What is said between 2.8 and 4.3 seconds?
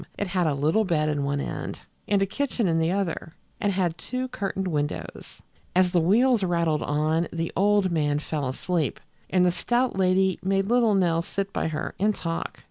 other, and had two